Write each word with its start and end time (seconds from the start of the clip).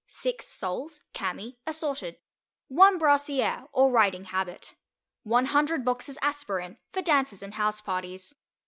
6 0.07 0.43
Soles, 0.47 1.01
cami, 1.13 1.57
assorted. 1.67 2.17
1 2.69 2.97
Brassiere, 2.97 3.67
or 3.71 3.91
riding 3.91 4.23
habit. 4.23 4.73
100 5.21 5.85
boxes 5.85 6.17
aspirin, 6.23 6.79
for 6.91 7.03
dances 7.03 7.43
and 7.43 7.53
house 7.53 7.81
parties. 7.81 8.33